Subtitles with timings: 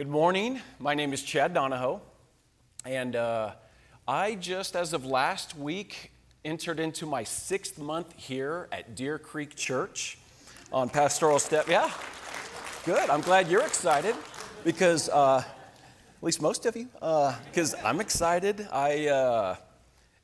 [0.00, 0.62] Good morning.
[0.78, 2.00] My name is Chad Donahoe,
[2.86, 3.52] and uh,
[4.08, 6.10] I just, as of last week,
[6.42, 10.16] entered into my sixth month here at Deer Creek Church
[10.72, 11.68] on pastoral step.
[11.68, 11.90] Yeah,
[12.86, 13.10] good.
[13.10, 14.16] I'm glad you're excited
[14.64, 18.66] because, uh, at least most of you, because uh, I'm excited.
[18.72, 19.56] I uh,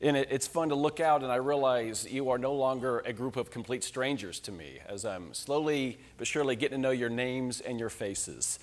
[0.00, 3.12] and it, it's fun to look out and I realize you are no longer a
[3.12, 7.10] group of complete strangers to me as I'm slowly but surely getting to know your
[7.10, 8.58] names and your faces.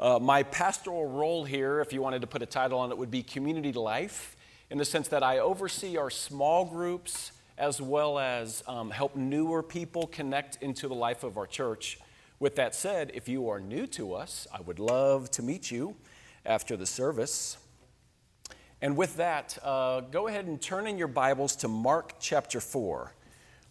[0.00, 3.10] Uh, my pastoral role here, if you wanted to put a title on it, would
[3.10, 4.34] be community life,
[4.70, 9.62] in the sense that I oversee our small groups as well as um, help newer
[9.62, 11.98] people connect into the life of our church.
[12.38, 15.96] With that said, if you are new to us, I would love to meet you
[16.46, 17.58] after the service.
[18.80, 23.12] And with that, uh, go ahead and turn in your Bibles to Mark chapter 4.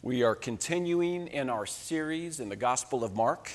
[0.04, 3.52] We are continuing in our series in the Gospel of Mark.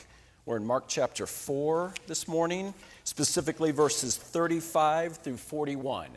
[0.47, 6.11] We're in Mark chapter 4 this morning, specifically verses 35 through 41.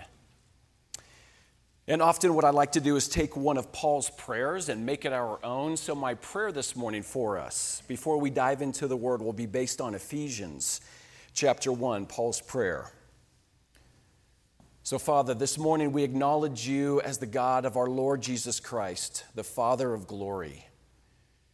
[1.87, 5.05] And often, what I like to do is take one of Paul's prayers and make
[5.05, 5.77] it our own.
[5.77, 9.45] So, my prayer this morning for us, before we dive into the word, will be
[9.45, 10.81] based on Ephesians
[11.33, 12.91] chapter 1, Paul's prayer.
[14.83, 19.23] So, Father, this morning we acknowledge you as the God of our Lord Jesus Christ,
[19.35, 20.65] the Father of glory.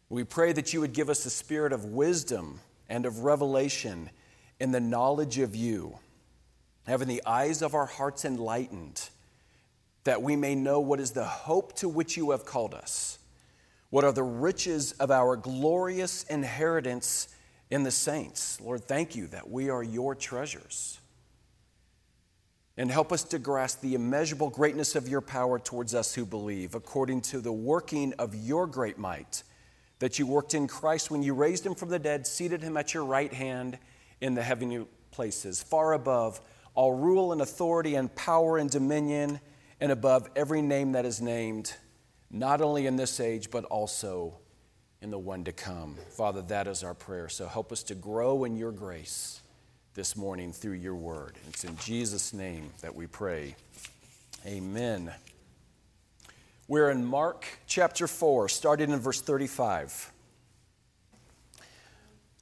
[0.09, 2.59] We pray that you would give us a spirit of wisdom
[2.89, 4.09] and of revelation
[4.59, 5.97] in the knowledge of you,
[6.85, 9.09] having the eyes of our hearts enlightened,
[10.03, 13.19] that we may know what is the hope to which you have called us,
[13.89, 17.29] what are the riches of our glorious inheritance
[17.69, 18.59] in the saints.
[18.61, 20.99] Lord, thank you that we are your treasures.
[22.75, 26.75] And help us to grasp the immeasurable greatness of your power towards us who believe,
[26.75, 29.43] according to the working of your great might
[30.03, 32.93] that you worked in Christ when you raised him from the dead, seated him at
[32.93, 33.79] your right hand
[34.19, 36.41] in the heavenly places, far above
[36.75, 39.39] all rule and authority and power and dominion,
[39.79, 41.73] and above every name that is named,
[42.29, 44.33] not only in this age, but also
[45.01, 45.95] in the one to come.
[46.09, 47.29] Father, that is our prayer.
[47.29, 49.41] So help us to grow in your grace
[49.93, 51.37] this morning through your word.
[51.47, 53.55] It's in Jesus' name that we pray.
[54.45, 55.13] Amen.
[56.73, 60.11] We're in Mark chapter 4, starting in verse 35.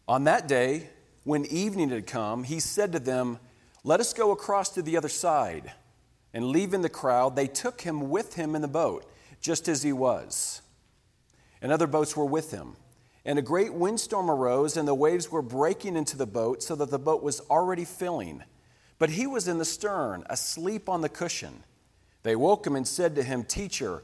[0.08, 0.88] On that day,
[1.26, 3.40] when evening had come, he said to them,
[3.84, 5.74] Let us go across to the other side.
[6.34, 9.04] And leaving the crowd, they took him with him in the boat,
[9.42, 10.62] just as he was.
[11.62, 12.78] And other boats were with him.
[13.26, 16.90] And a great windstorm arose, and the waves were breaking into the boat, so that
[16.90, 18.46] the boat was already filling.
[18.98, 21.66] But he was in the stern, asleep on the cushion.
[22.24, 24.04] They woke him and said to him, Teacher,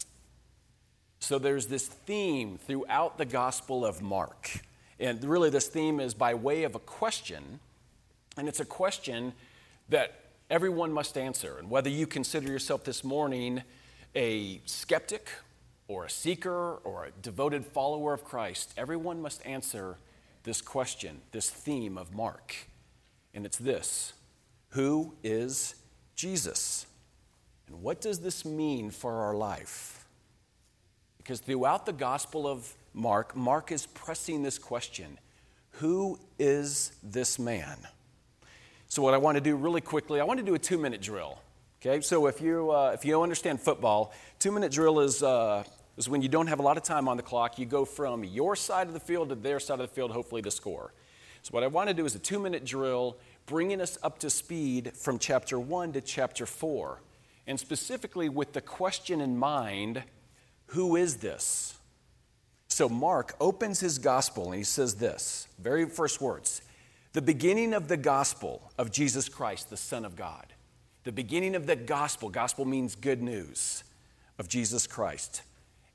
[1.21, 4.59] So there's this theme throughout the Gospel of Mark.
[4.99, 7.59] And really, this theme is by way of a question.
[8.37, 9.33] And it's a question
[9.89, 10.15] that
[10.49, 11.57] everyone must answer.
[11.59, 13.61] And whether you consider yourself this morning
[14.15, 15.29] a skeptic
[15.87, 19.97] or a seeker or a devoted follower of Christ, everyone must answer
[20.43, 22.55] this question, this theme of Mark.
[23.35, 24.13] And it's this
[24.69, 25.75] Who is
[26.15, 26.87] Jesus?
[27.67, 30.00] And what does this mean for our life?
[31.23, 35.19] Because throughout the Gospel of Mark, Mark is pressing this question
[35.73, 37.77] Who is this man?
[38.87, 40.99] So, what I want to do really quickly, I want to do a two minute
[40.99, 41.37] drill.
[41.79, 45.63] Okay, so if you, uh, if you understand football, two minute drill is, uh,
[45.95, 47.59] is when you don't have a lot of time on the clock.
[47.59, 50.41] You go from your side of the field to their side of the field, hopefully
[50.41, 50.91] to score.
[51.43, 53.15] So, what I want to do is a two minute drill,
[53.45, 57.03] bringing us up to speed from chapter one to chapter four.
[57.45, 60.03] And specifically with the question in mind
[60.71, 61.77] who is this?
[62.69, 66.61] So Mark opens his gospel and he says this very first words
[67.13, 70.45] the beginning of the gospel of Jesus Christ, the Son of God.
[71.03, 73.83] The beginning of the gospel, gospel means good news
[74.39, 75.41] of Jesus Christ.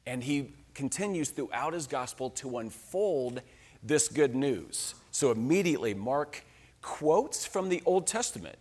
[0.05, 3.41] And he continues throughout his gospel to unfold
[3.83, 4.95] this good news.
[5.11, 6.45] So immediately, Mark
[6.83, 8.59] quotes from the Old Testament.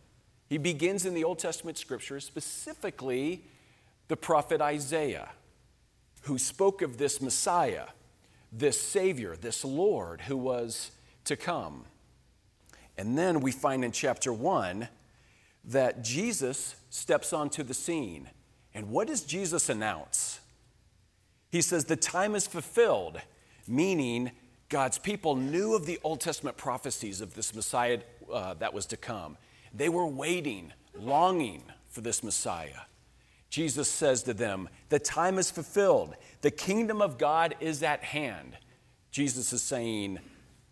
[0.47, 3.43] He begins in the Old Testament scriptures, specifically
[4.07, 5.27] the prophet Isaiah
[6.25, 7.87] who spoke of this Messiah,
[8.51, 10.91] this Savior, this Lord who was
[11.25, 11.85] to come.
[12.97, 14.87] And then we find in chapter 1
[15.65, 18.29] that Jesus steps onto the scene.
[18.73, 20.39] And what does Jesus announce?
[21.51, 23.21] He says, The time is fulfilled,
[23.67, 24.31] meaning
[24.69, 27.99] God's people knew of the Old Testament prophecies of this Messiah
[28.31, 29.37] uh, that was to come.
[29.73, 32.81] They were waiting, longing for this Messiah.
[33.49, 36.15] Jesus says to them, The time is fulfilled.
[36.41, 38.57] The kingdom of God is at hand.
[39.11, 40.19] Jesus is saying,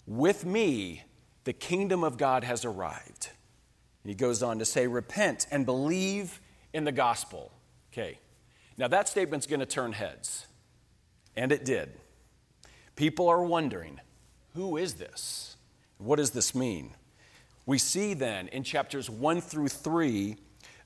[0.06, 1.04] With me,
[1.44, 3.30] the kingdom of God has arrived.
[4.04, 6.42] And he goes on to say, Repent and believe
[6.74, 7.52] in the gospel.
[7.92, 8.20] Okay.
[8.78, 10.48] Now that statement's going to turn heads.
[11.36, 11.94] And it did.
[12.96, 14.00] People are wondering,
[14.54, 15.58] who is this?
[15.98, 16.92] What does this mean?
[17.66, 20.38] We see then in chapters 1 through 3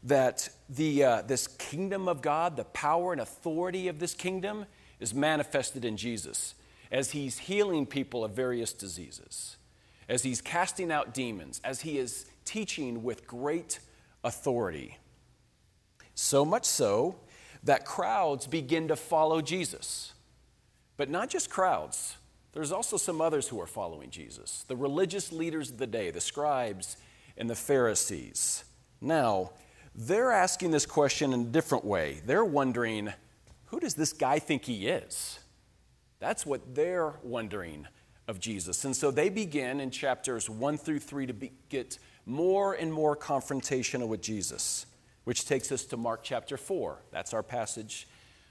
[0.03, 4.65] that the, uh, this kingdom of God, the power and authority of this kingdom,
[4.99, 6.55] is manifested in Jesus
[6.91, 9.57] as he's healing people of various diseases,
[10.07, 13.79] as he's casting out demons, as he is teaching with great
[14.23, 14.97] authority.
[16.15, 17.17] So much so
[17.63, 20.13] that crowds begin to follow Jesus.
[20.95, 22.15] But not just crowds,
[22.53, 26.21] there's also some others who are following Jesus the religious leaders of the day, the
[26.21, 26.97] scribes
[27.37, 28.63] and the Pharisees.
[28.99, 29.51] Now,
[29.97, 32.21] they're asking this question in a different way.
[32.25, 33.11] They're wondering,
[33.65, 35.39] who does this guy think he is?
[36.19, 37.87] That's what they're wondering
[38.27, 38.85] of Jesus.
[38.85, 41.97] And so they begin in chapters 1 through 3 to be, get
[42.27, 44.85] more and more confrontational with Jesus,
[45.23, 47.01] which takes us to Mark chapter 4.
[47.11, 48.07] That's our passage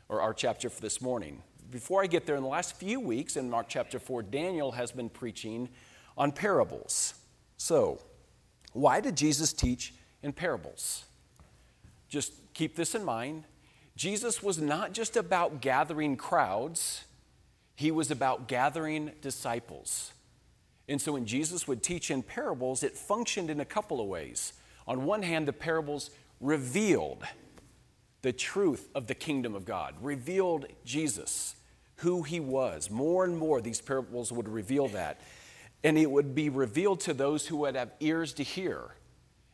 [0.08, 1.42] or our chapter for this morning.
[1.70, 4.90] Before I get there, in the last few weeks in Mark chapter 4, Daniel has
[4.90, 5.68] been preaching
[6.16, 7.14] on parables.
[7.56, 8.00] So,
[8.72, 11.04] why did Jesus teach in parables?
[12.08, 13.44] Just keep this in mind.
[13.96, 17.04] Jesus was not just about gathering crowds,
[17.74, 20.12] he was about gathering disciples.
[20.88, 24.52] And so when Jesus would teach in parables, it functioned in a couple of ways.
[24.86, 26.10] On one hand, the parables
[26.40, 27.24] revealed
[28.22, 31.56] the truth of the kingdom of God, revealed Jesus,
[31.96, 32.90] who he was.
[32.90, 35.20] More and more, these parables would reveal that.
[35.82, 38.90] And it would be revealed to those who would have ears to hear.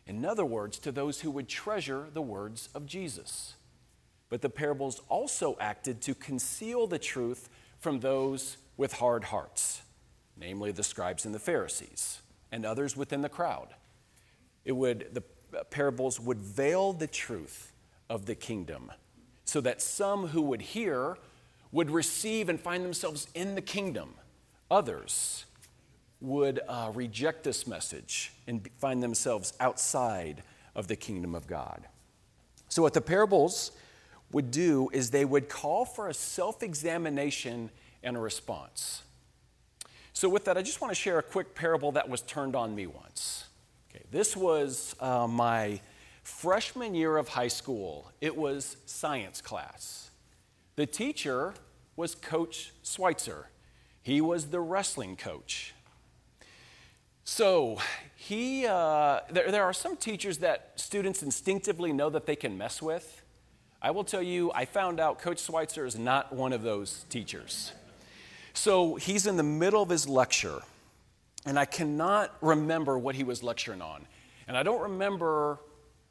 [0.06, 3.54] In other words, to those who would treasure the words of Jesus.
[4.28, 9.82] But the parables also acted to conceal the truth from those with hard hearts
[10.37, 12.20] namely the scribes and the Pharisees,
[12.50, 13.69] and others within the crowd.
[14.64, 15.22] It would, the
[15.64, 17.72] parables would veil the truth
[18.08, 18.90] of the kingdom
[19.44, 21.16] so that some who would hear
[21.70, 24.14] would receive and find themselves in the kingdom.
[24.70, 25.46] Others
[26.22, 30.42] would uh, reject this message and find themselves outside
[30.74, 31.86] of the kingdom of God.
[32.69, 33.72] So, what the parables
[34.30, 37.70] would do is they would call for a self examination
[38.02, 39.02] and a response.
[40.12, 42.74] So, with that, I just want to share a quick parable that was turned on
[42.74, 43.46] me once.
[43.90, 45.80] Okay, this was uh, my
[46.22, 50.10] freshman year of high school, it was science class.
[50.76, 51.54] The teacher
[51.96, 53.48] was Coach Schweitzer,
[54.02, 55.74] he was the wrestling coach.
[57.34, 57.79] So,
[58.14, 62.82] he, uh, there, there are some teachers that students instinctively know that they can mess
[62.82, 63.23] with.
[63.81, 67.73] I will tell you, I found out Coach Schweitzer is not one of those teachers.
[68.52, 70.61] So he's in the middle of his lecture,
[71.46, 74.05] and I cannot remember what he was lecturing on.
[74.46, 75.58] And I don't remember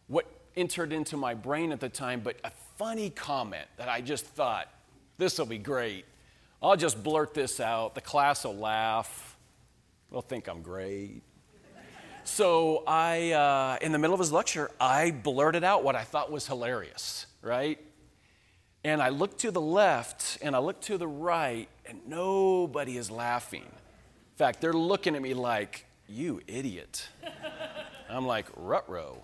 [0.08, 0.26] what
[0.58, 4.70] entered into my brain at the time, but a funny comment that I just thought,
[5.20, 6.06] this will be great.
[6.63, 7.94] I'll just blurt this out.
[7.94, 9.31] The class will laugh.
[10.12, 11.22] They'll think I'm great.
[12.24, 16.32] So I, uh, in the middle of his lecture, I blurted out what I thought
[16.32, 17.80] was hilarious, right?
[18.84, 23.10] And I look to the left and I look to the right, and nobody is
[23.10, 23.63] laughing.
[23.63, 27.08] In fact, they're looking at me like, you idiot.
[28.10, 29.24] I'm like, rut-row.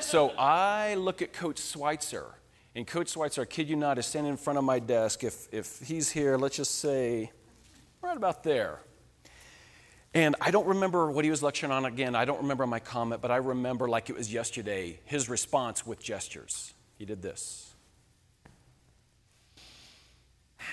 [0.00, 2.26] So I look at Coach Schweitzer,
[2.76, 5.24] and Coach Schweitzer, I kid you not, is standing in front of my desk.
[5.24, 7.32] If, if he's here, let's just say
[8.00, 8.80] right about there.
[10.14, 12.14] And I don't remember what he was lecturing on again.
[12.14, 16.00] I don't remember my comment, but I remember like it was yesterday his response with
[16.00, 16.72] gestures.
[16.98, 17.74] He did this.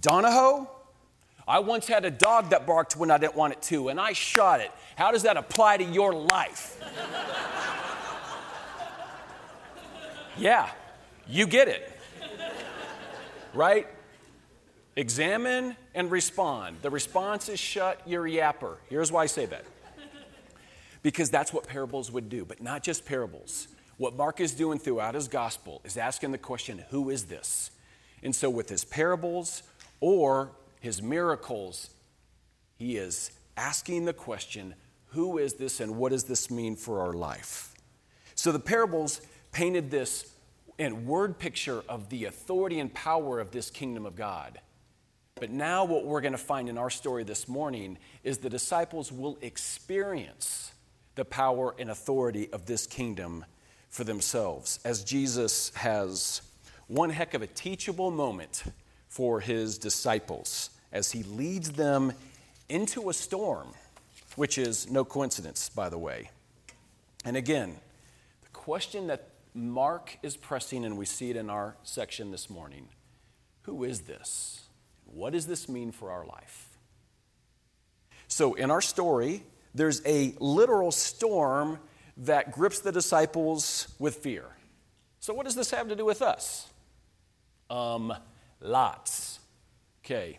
[0.00, 0.70] Donahoe,
[1.48, 4.12] I once had a dog that barked when I didn't want it to, and I
[4.12, 4.70] shot it.
[4.94, 6.80] How does that apply to your life?
[10.38, 10.70] yeah,
[11.26, 11.92] you get it.
[13.52, 13.88] Right?
[14.98, 16.78] Examine and respond.
[16.82, 18.78] The response is shut your yapper.
[18.88, 19.64] Here's why I say that.
[21.04, 23.68] Because that's what parables would do, but not just parables.
[23.96, 27.70] What Mark is doing throughout his gospel is asking the question, who is this?
[28.24, 29.62] And so with his parables,
[30.00, 30.50] or
[30.80, 31.90] his miracles,
[32.76, 34.74] he is asking the question
[35.10, 37.72] Who is this and what does this mean for our life?
[38.34, 39.20] So the parables
[39.52, 40.34] painted this
[40.76, 44.58] and word picture of the authority and power of this kingdom of God.
[45.40, 49.12] But now, what we're going to find in our story this morning is the disciples
[49.12, 50.72] will experience
[51.14, 53.44] the power and authority of this kingdom
[53.88, 56.42] for themselves as Jesus has
[56.88, 58.64] one heck of a teachable moment
[59.08, 62.12] for his disciples as he leads them
[62.68, 63.68] into a storm,
[64.36, 66.30] which is no coincidence, by the way.
[67.24, 67.76] And again,
[68.42, 72.88] the question that Mark is pressing, and we see it in our section this morning
[73.62, 74.67] who is this?
[75.12, 76.78] What does this mean for our life?
[78.28, 79.42] So, in our story,
[79.74, 81.78] there's a literal storm
[82.18, 84.44] that grips the disciples with fear.
[85.20, 86.68] So, what does this have to do with us?
[87.70, 88.12] Um,
[88.60, 89.40] lots.
[90.04, 90.38] Okay.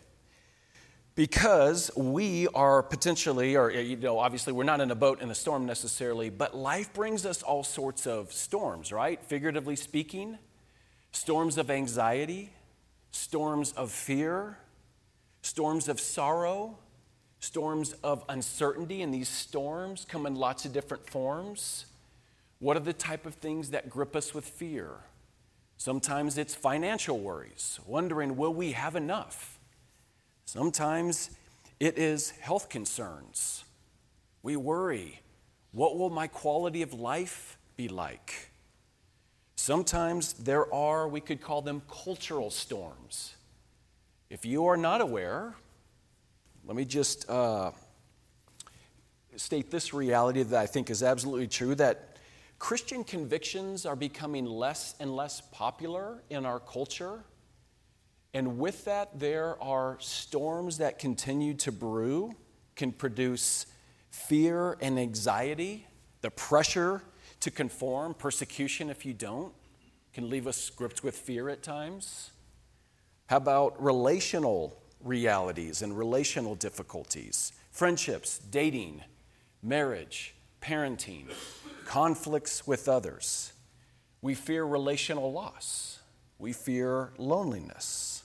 [1.14, 5.34] Because we are potentially, or, you know, obviously we're not in a boat in a
[5.34, 9.22] storm necessarily, but life brings us all sorts of storms, right?
[9.24, 10.38] Figuratively speaking,
[11.12, 12.50] storms of anxiety,
[13.10, 14.58] storms of fear,
[15.42, 16.78] storms of sorrow,
[17.40, 21.86] storms of uncertainty, and these storms come in lots of different forms.
[22.58, 24.90] What are the type of things that grip us with fear?
[25.78, 29.58] Sometimes it's financial worries, wondering, will we have enough?
[30.44, 31.30] Sometimes
[31.78, 33.64] it is health concerns.
[34.42, 35.20] We worry,
[35.72, 38.49] what will my quality of life be like?
[39.62, 43.34] Sometimes there are, we could call them cultural storms.
[44.30, 45.54] If you are not aware,
[46.64, 47.72] let me just uh,
[49.36, 52.16] state this reality that I think is absolutely true that
[52.58, 57.22] Christian convictions are becoming less and less popular in our culture.
[58.32, 62.32] And with that, there are storms that continue to brew,
[62.76, 63.66] can produce
[64.08, 65.86] fear and anxiety,
[66.22, 67.02] the pressure
[67.40, 69.52] to conform, persecution if you don't,
[70.12, 72.30] can leave us gripped with fear at times.
[73.26, 77.52] How about relational realities and relational difficulties?
[77.70, 79.02] Friendships, dating,
[79.62, 81.26] marriage, parenting,
[81.84, 83.52] conflicts with others.
[84.20, 86.00] We fear relational loss.
[86.38, 88.24] We fear loneliness.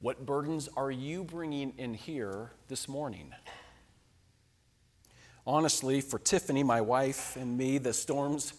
[0.00, 3.32] What burdens are you bringing in here this morning?
[5.46, 8.54] Honestly, for Tiffany, my wife, and me, the storms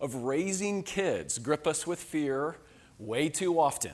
[0.00, 2.56] of raising kids grip us with fear
[2.98, 3.92] way too often.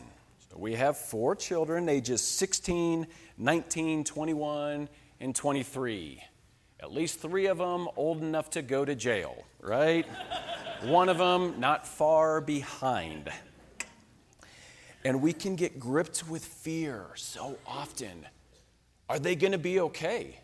[0.57, 4.89] We have four children, ages 16, 19, 21,
[5.21, 6.23] and 23.
[6.81, 10.07] At least three of them old enough to go to jail, right?
[10.85, 13.31] One of them not far behind.
[15.05, 18.25] And we can get gripped with fear so often.
[19.11, 20.39] Are they going to be okay?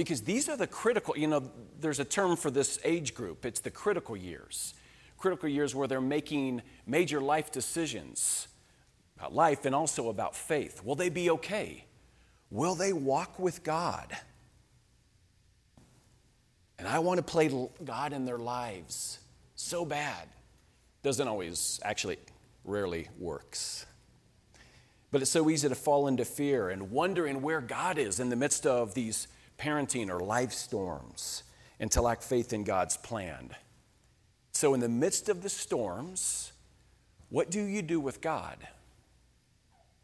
[0.00, 3.44] Because these are the critical, you know, there's a term for this age group.
[3.44, 4.72] It's the critical years.
[5.18, 8.48] Critical years where they're making major life decisions
[9.18, 10.82] about life and also about faith.
[10.82, 11.84] Will they be okay?
[12.50, 14.16] Will they walk with God?
[16.78, 19.18] And I want to play God in their lives
[19.54, 20.28] so bad.
[21.02, 22.16] Doesn't always, actually,
[22.64, 23.84] rarely works.
[25.10, 28.36] But it's so easy to fall into fear and wondering where God is in the
[28.36, 29.28] midst of these
[29.60, 31.42] parenting or life storms
[31.78, 33.50] and to lack faith in God's plan.
[34.52, 36.52] So, in the midst of the storms,
[37.28, 38.56] what do you do with God?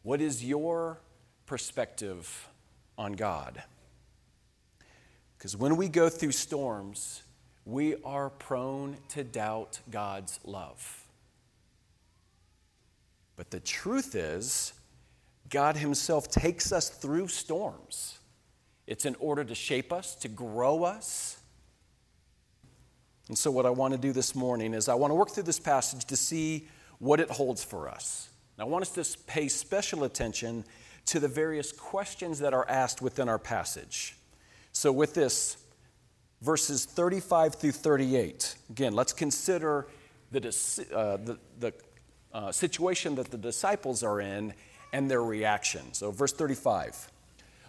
[0.03, 0.99] What is your
[1.47, 2.49] perspective
[2.97, 3.63] on God?
[5.37, 7.23] Because when we go through storms,
[7.65, 11.05] we are prone to doubt God's love.
[13.35, 14.73] But the truth is,
[15.51, 18.19] God Himself takes us through storms.
[18.87, 21.39] It's in order to shape us, to grow us.
[23.29, 25.43] And so, what I want to do this morning is I want to work through
[25.45, 28.29] this passage to see what it holds for us.
[28.57, 30.65] Now, I want us to pay special attention
[31.07, 34.17] to the various questions that are asked within our passage.
[34.73, 35.57] So, with this,
[36.41, 39.89] verses 35 through 38, again, let's consider
[40.31, 40.41] the,
[40.95, 41.73] uh, the, the
[42.33, 44.55] uh, situation that the disciples are in
[44.93, 45.93] and their reaction.
[45.93, 47.11] So, verse 35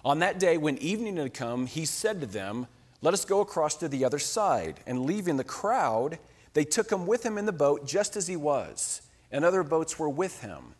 [0.07, 2.67] On that day, when evening had come, he said to them,
[3.01, 4.79] Let us go across to the other side.
[4.87, 6.17] And leaving the crowd,
[6.53, 9.01] they took him with him in the boat just as he was,
[9.33, 10.75] and other boats were with him.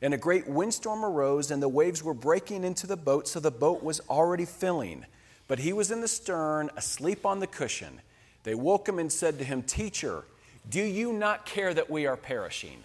[0.00, 3.52] And a great windstorm arose, and the waves were breaking into the boat, so the
[3.52, 5.06] boat was already filling.
[5.46, 8.00] But he was in the stern, asleep on the cushion.
[8.42, 10.24] They woke him and said to him, Teacher,
[10.68, 12.82] do you not care that we are perishing?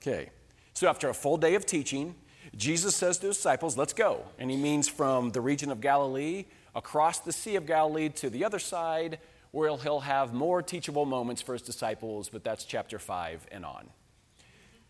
[0.00, 0.30] Okay,
[0.74, 2.14] so after a full day of teaching,
[2.56, 4.24] Jesus says to his disciples, Let's go.
[4.38, 8.44] And he means from the region of Galilee across the Sea of Galilee to the
[8.44, 9.18] other side,
[9.50, 13.88] where he'll have more teachable moments for his disciples, but that's chapter 5 and on.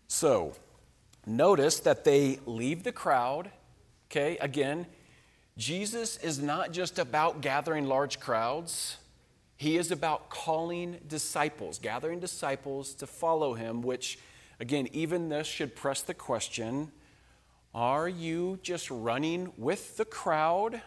[0.07, 0.53] So,
[1.25, 3.51] notice that they leave the crowd.
[4.09, 4.85] Okay, again,
[5.57, 8.97] Jesus is not just about gathering large crowds,
[9.57, 14.17] he is about calling disciples, gathering disciples to follow him, which,
[14.59, 16.91] again, even this should press the question
[17.73, 20.81] are you just running with the crowd?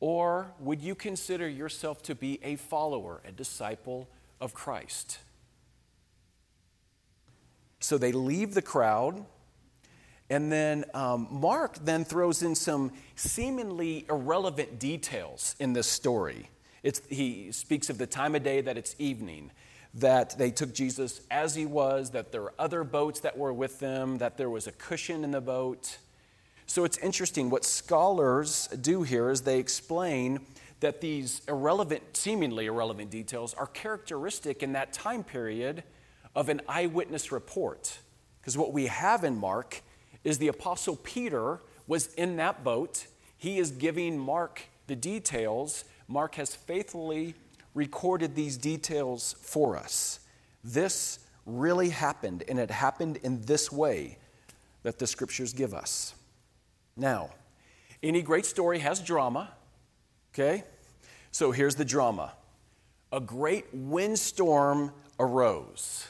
[0.00, 4.08] Or would you consider yourself to be a follower, a disciple
[4.40, 5.18] of Christ?
[7.80, 9.24] So they leave the crowd,
[10.30, 16.48] and then um, Mark then throws in some seemingly irrelevant details in this story.
[16.82, 19.50] It's, he speaks of the time of day that it's evening,
[19.94, 23.78] that they took Jesus as he was, that there were other boats that were with
[23.78, 25.98] them, that there was a cushion in the boat.
[26.66, 27.50] So it's interesting.
[27.50, 30.40] What scholars do here is they explain
[30.80, 35.84] that these irrelevant, seemingly irrelevant details are characteristic in that time period
[36.34, 37.98] of an eyewitness report.
[38.40, 39.82] Because what we have in Mark
[40.24, 43.06] is the Apostle Peter was in that boat.
[43.36, 45.84] He is giving Mark the details.
[46.08, 47.34] Mark has faithfully
[47.74, 50.20] recorded these details for us.
[50.62, 54.18] This really happened, and it happened in this way
[54.82, 56.14] that the scriptures give us.
[56.96, 57.30] Now,
[58.02, 59.50] any great story has drama,
[60.32, 60.64] okay?
[61.32, 62.32] So here's the drama
[63.12, 66.08] a great windstorm arose.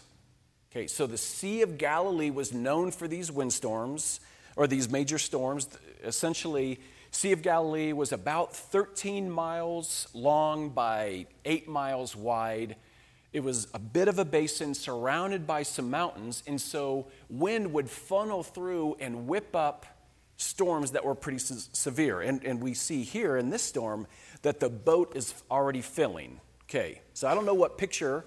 [0.70, 4.20] Okay, so the Sea of Galilee was known for these windstorms
[4.56, 5.68] or these major storms.
[6.02, 6.80] Essentially,
[7.14, 12.74] Sea of Galilee was about 13 miles long by 8 miles wide.
[13.32, 17.88] It was a bit of a basin surrounded by some mountains, and so wind would
[17.88, 19.86] funnel through and whip up
[20.38, 22.20] storms that were pretty se- severe.
[22.20, 24.08] And, and we see here in this storm
[24.42, 26.40] that the boat is already filling.
[26.64, 28.24] Okay, so I don't know what picture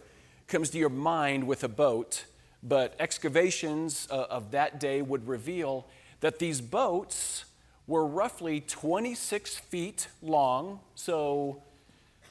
[0.47, 2.23] comes to your mind with a boat,
[2.63, 5.87] but excavations uh, of that day would reveal
[6.21, 7.43] that these boats
[7.87, 11.61] were roughly 26 feet long, so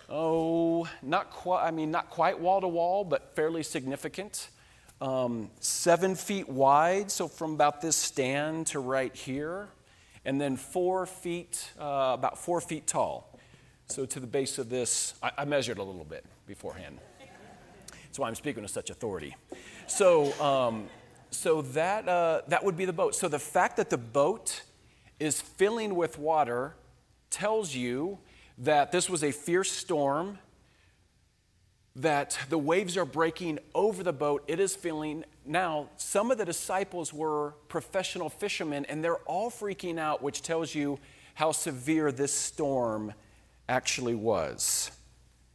[0.08, 4.48] oh, not quite, I mean, not quite wall to wall, but fairly significant
[5.00, 9.68] um, seven feet wide, so from about this stand to right here,
[10.24, 13.38] and then four feet, uh, about four feet tall.
[13.88, 16.98] So to the base of this, I, I, measured a little bit beforehand.
[17.90, 19.36] That's why I'm speaking with such authority.
[19.86, 20.86] So, um,
[21.30, 23.14] so that, uh, that would be the boat.
[23.14, 24.62] So the fact that the boat
[25.18, 26.74] is filling with water
[27.30, 28.18] tells you
[28.58, 30.38] that this was a fierce storm
[31.96, 34.44] that the waves are breaking over the boat.
[34.46, 35.24] It is filling.
[35.46, 40.74] Now, some of the disciples were professional fishermen, and they're all freaking out, which tells
[40.74, 40.98] you
[41.34, 43.14] how severe this storm
[43.68, 44.90] actually was.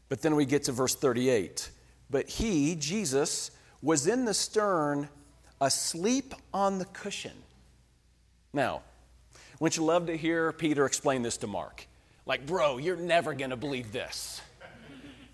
[0.09, 1.69] But then we get to verse 38.
[2.09, 5.09] But he, Jesus, was in the stern,
[5.61, 7.37] asleep on the cushion.
[8.51, 8.81] Now,
[9.61, 11.87] wouldn't you love to hear Peter explain this to Mark?
[12.25, 14.41] Like, bro, you're never going to believe this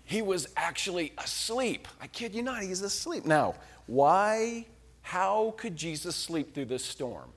[0.08, 1.86] he was actually asleep.
[2.00, 3.26] I kid you not, he's asleep.
[3.26, 4.64] Now, why,
[5.02, 7.28] how could Jesus sleep through this storm?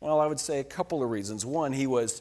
[0.00, 1.46] Well, I would say a couple of reasons.
[1.46, 2.20] One, he was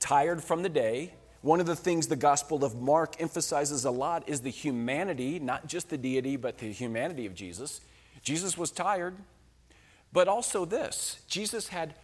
[0.00, 1.14] tired from the day.
[1.42, 5.68] One of the things the Gospel of Mark emphasizes a lot is the humanity, not
[5.68, 7.82] just the deity, but the humanity of Jesus.
[8.24, 9.14] Jesus was tired,
[10.12, 11.94] but also this Jesus had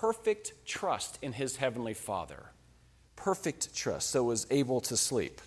[0.00, 2.50] perfect trust in his heavenly Father.
[3.16, 5.40] Perfect trust, so was able to sleep.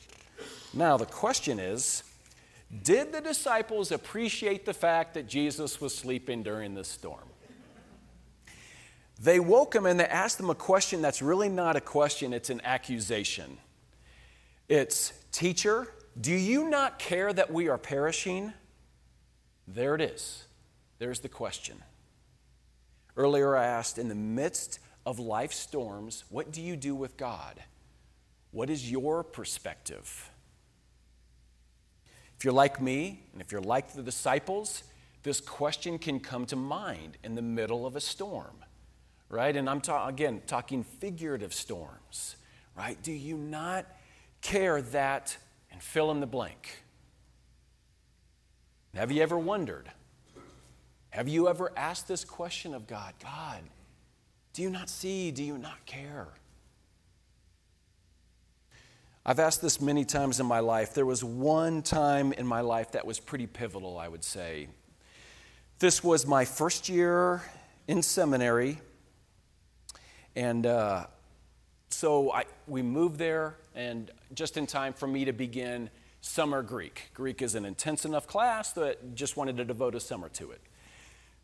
[0.74, 2.04] Now, the question is
[2.84, 7.28] did the disciples appreciate the fact that Jesus was sleeping during this storm?
[9.22, 12.50] They woke him and they asked him a question that's really not a question, it's
[12.50, 13.58] an accusation.
[14.68, 15.88] It's, Teacher,
[16.20, 18.54] do you not care that we are perishing?
[19.68, 20.46] There it is.
[20.98, 21.78] There's the question.
[23.17, 27.62] Earlier, I asked, in the midst of life storms, what do you do with God?
[28.52, 30.30] What is your perspective?
[32.38, 34.84] If you're like me, and if you're like the disciples,
[35.24, 38.56] this question can come to mind in the middle of a storm,
[39.30, 39.56] right?
[39.56, 42.36] And I'm ta- again talking figurative storms,
[42.76, 43.02] right?
[43.04, 43.86] Do you not
[44.41, 45.38] care that,
[45.71, 46.84] and fill in the blank?
[48.95, 49.91] Have you ever wondered?
[51.12, 53.13] Have you ever asked this question of God?
[53.21, 53.60] God,
[54.54, 55.32] do you not see?
[55.32, 56.30] Do you not care?
[59.26, 60.93] I've asked this many times in my life.
[60.93, 64.69] There was one time in my life that was pretty pivotal, I would say.
[65.80, 67.43] This was my first year
[67.89, 68.80] in seminary,
[70.36, 71.08] and uh,
[71.89, 75.89] so I, we moved there, and just in time for me to begin
[76.21, 77.10] summer Greek.
[77.13, 80.62] Greek is an intense enough class that just wanted to devote a summer to it.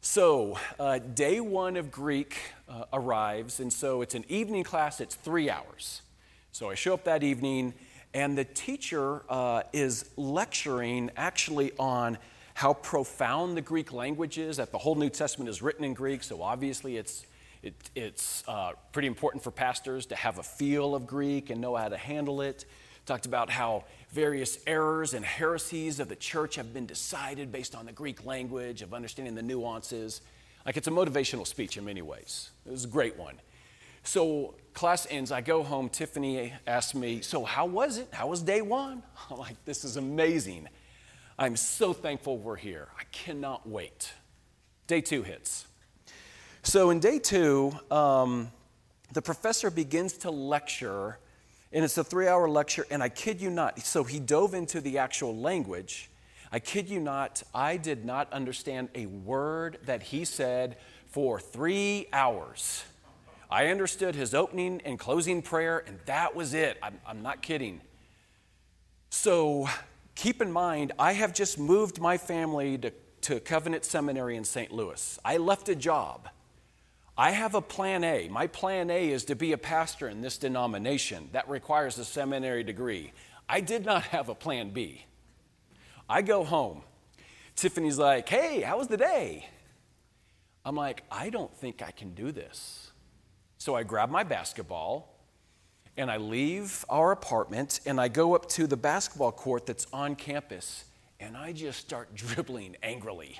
[0.01, 2.37] So, uh, day one of Greek
[2.69, 6.03] uh, arrives, and so it's an evening class, it's three hours.
[6.51, 7.73] So I show up that evening,
[8.13, 12.19] and the teacher uh, is lecturing actually on
[12.53, 16.21] how profound the Greek language is, that the whole New Testament is written in Greek,
[16.23, 17.25] so obviously it's,
[17.63, 21.75] it, it's uh, pretty important for pastors to have a feel of Greek and know
[21.75, 22.65] how to handle it.
[23.07, 27.85] Talked about how various errors and heresies of the church have been decided based on
[27.85, 30.21] the Greek language, of understanding the nuances.
[30.65, 32.51] Like it's a motivational speech in many ways.
[32.65, 33.35] It was a great one.
[34.03, 35.89] So class ends, I go home.
[35.89, 38.07] Tiffany asks me, So, how was it?
[38.11, 39.03] How was day one?
[39.29, 40.69] I'm like, This is amazing.
[41.39, 42.87] I'm so thankful we're here.
[42.97, 44.11] I cannot wait.
[44.87, 45.67] Day two hits.
[46.63, 48.51] So, in day two, um,
[49.13, 51.19] the professor begins to lecture
[51.71, 53.79] and it's a three hour lecture, and I kid you not.
[53.79, 56.09] So he dove into the actual language.
[56.51, 60.77] I kid you not, I did not understand a word that he said
[61.07, 62.83] for three hours.
[63.49, 66.77] I understood his opening and closing prayer, and that was it.
[66.81, 67.81] I'm, I'm not kidding.
[69.09, 69.67] So
[70.15, 74.71] keep in mind, I have just moved my family to, to Covenant Seminary in St.
[74.71, 75.19] Louis.
[75.23, 76.29] I left a job.
[77.17, 78.27] I have a plan A.
[78.27, 81.29] My plan A is to be a pastor in this denomination.
[81.31, 83.11] That requires a seminary degree.
[83.49, 85.05] I did not have a plan B.
[86.07, 86.83] I go home.
[87.55, 89.47] Tiffany's like, hey, how was the day?
[90.63, 92.91] I'm like, I don't think I can do this.
[93.57, 95.15] So I grab my basketball
[95.97, 100.15] and I leave our apartment and I go up to the basketball court that's on
[100.15, 100.85] campus
[101.19, 103.39] and I just start dribbling angrily.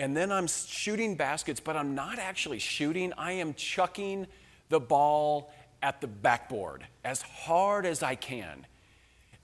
[0.00, 3.12] And then I'm shooting baskets, but I'm not actually shooting.
[3.18, 4.26] I am chucking
[4.70, 8.66] the ball at the backboard as hard as I can.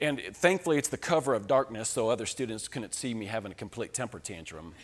[0.01, 3.55] And thankfully, it's the cover of darkness, so other students couldn't see me having a
[3.55, 4.75] complete temper tantrum.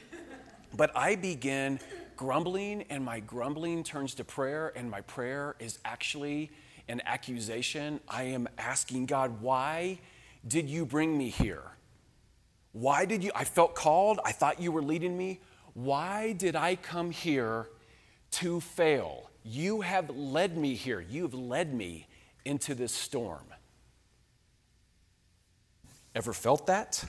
[0.75, 1.81] But I begin
[2.17, 6.51] grumbling, and my grumbling turns to prayer, and my prayer is actually
[6.89, 8.01] an accusation.
[8.09, 9.99] I am asking God, why
[10.49, 11.65] did you bring me here?
[12.73, 13.33] Why did you?
[13.35, 14.19] I felt called.
[14.25, 15.41] I thought you were leading me.
[15.75, 17.69] Why did I come here
[18.33, 19.31] to fail?
[19.45, 21.01] You have led me here.
[21.01, 22.07] You have led me
[22.45, 23.45] into this storm.
[26.15, 27.05] Ever felt that?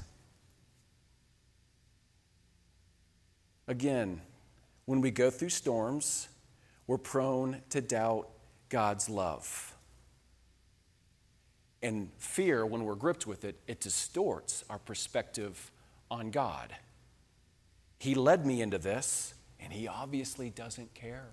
[3.68, 4.22] Again,
[4.86, 6.28] when we go through storms,
[6.88, 8.30] we're prone to doubt
[8.70, 9.76] God's love.
[11.82, 15.72] And fear, when we're gripped with it, it distorts our perspective
[16.10, 16.74] on God.
[18.04, 21.30] He led me into this, and He obviously doesn't care.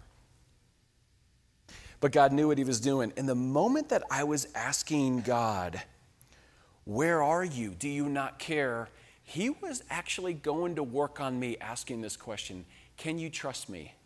[1.98, 3.12] But God knew what He was doing.
[3.16, 5.82] In the moment that I was asking God,
[6.84, 7.70] Where are you?
[7.70, 8.88] Do you not care?
[9.24, 12.64] He was actually going to work on me asking this question
[12.96, 13.96] Can you trust me?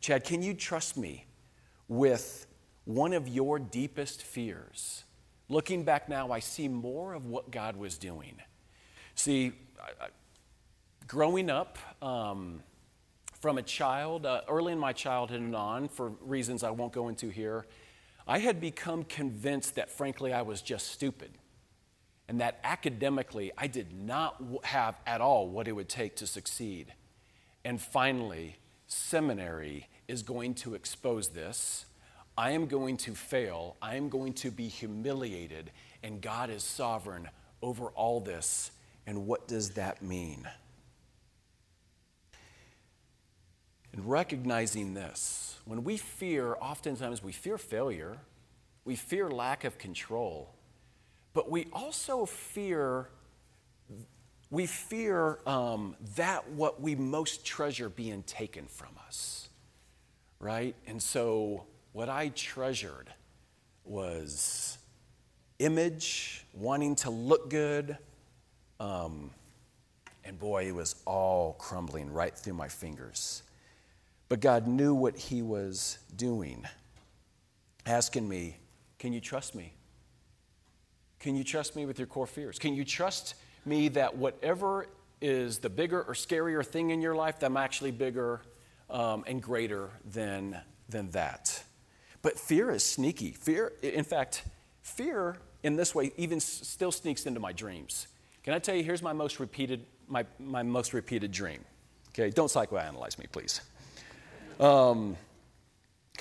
[0.00, 1.26] Chad, can you trust me
[1.88, 2.46] with
[2.86, 5.04] one of your deepest fears?
[5.50, 8.36] Looking back now, I see more of what God was doing.
[9.14, 9.52] See,
[11.06, 12.62] growing up, um,
[13.40, 17.08] from a child, uh, early in my childhood and on, for reasons I won't go
[17.08, 17.66] into here,
[18.26, 21.30] I had become convinced that, frankly, I was just stupid.
[22.28, 26.92] And that academically, I did not have at all what it would take to succeed.
[27.64, 28.56] And finally,
[28.88, 31.86] seminary is going to expose this.
[32.36, 33.76] I am going to fail.
[33.80, 35.70] I am going to be humiliated.
[36.02, 37.28] And God is sovereign
[37.62, 38.72] over all this.
[39.06, 40.48] And what does that mean?
[43.95, 48.16] And recognizing this, when we fear, oftentimes we fear failure,
[48.84, 50.54] we fear lack of control,
[51.32, 53.08] but we also fear
[54.50, 59.48] we fear um, that what we most treasure being taken from us,
[60.38, 60.74] right?
[60.86, 63.12] And so, what I treasured
[63.84, 64.78] was
[65.58, 67.96] image, wanting to look good,
[68.78, 69.30] um,
[70.24, 73.42] and boy, it was all crumbling right through my fingers.
[74.28, 76.64] But God knew what He was doing,
[77.84, 78.56] asking me,
[78.98, 79.72] Can you trust me?
[81.20, 82.58] Can you trust me with your core fears?
[82.58, 83.34] Can you trust
[83.64, 84.86] me that whatever
[85.20, 88.42] is the bigger or scarier thing in your life, that I'm actually bigger
[88.90, 90.58] um, and greater than,
[90.88, 91.62] than that?
[92.22, 93.32] But fear is sneaky.
[93.32, 94.44] Fear, in fact,
[94.82, 98.08] fear in this way even still sneaks into my dreams.
[98.42, 101.64] Can I tell you, here's my most repeated, my, my most repeated dream.
[102.10, 103.60] Okay, don't psychoanalyze me, please
[104.56, 105.16] because um,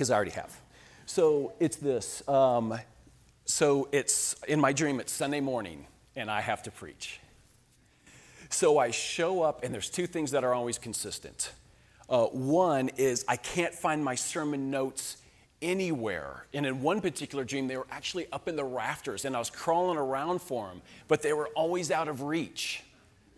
[0.02, 0.56] I already have.
[1.06, 2.28] So it's this.
[2.28, 2.78] Um,
[3.46, 7.20] so it's in my dream, it's Sunday morning, and I have to preach.
[8.50, 11.52] So I show up, and there's two things that are always consistent.
[12.10, 15.18] Uh, one is I can't find my sermon notes
[15.62, 16.46] anywhere.
[16.54, 19.50] And in one particular dream, they were actually up in the rafters, and I was
[19.50, 22.84] crawling around for them, but they were always out of reach.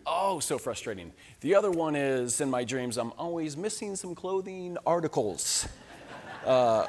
[0.06, 1.12] Oh, so frustrating.
[1.40, 5.68] The other one is in my dreams, I'm always missing some clothing articles.
[6.46, 6.86] Uh,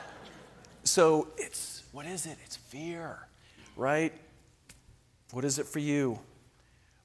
[0.83, 2.37] so it's, what is it?
[2.45, 3.27] It's fear,
[3.75, 4.13] right?
[5.31, 6.19] What is it for you?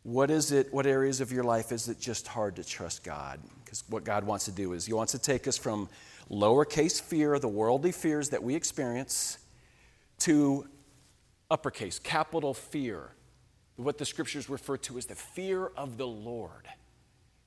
[0.04, 3.40] What is it, what areas of your life is it just hard to trust God?
[3.64, 5.88] Because what God wants to do is He wants to take us from
[6.30, 9.38] lowercase fear, the worldly fears that we experience,
[10.20, 10.68] to
[11.50, 13.10] uppercase, capital fear,
[13.76, 16.68] what the scriptures refer to as the fear of the Lord.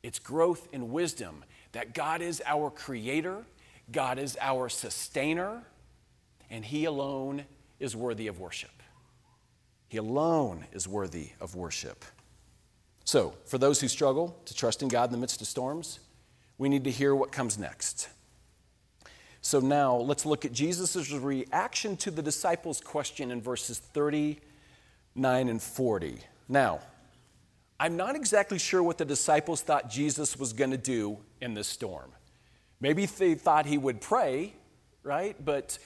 [0.04, 3.46] It's growth in wisdom that God is our creator,
[3.92, 5.64] God is our sustainer,
[6.50, 7.46] and He alone
[7.80, 8.72] is worthy of worship.
[9.88, 12.04] He alone is worthy of worship.
[13.06, 16.00] So, for those who struggle to trust in God in the midst of storms,
[16.58, 18.10] we need to hear what comes next.
[19.42, 23.80] So, now let's look at Jesus' reaction to the disciples' question in verses
[25.18, 26.20] 39 and 40.
[26.48, 26.80] Now,
[27.80, 31.68] I'm not exactly sure what the disciples thought Jesus was going to do in this
[31.68, 32.12] storm.
[32.80, 34.54] Maybe they thought he would pray,
[35.02, 35.36] right?
[35.44, 35.80] But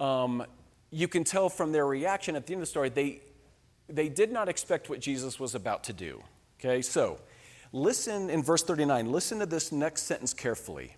[0.00, 0.46] um,
[0.90, 3.20] you can tell from their reaction at the end of the story, they,
[3.86, 6.22] they did not expect what Jesus was about to do.
[6.58, 7.20] Okay, so
[7.74, 10.96] listen in verse 39, listen to this next sentence carefully.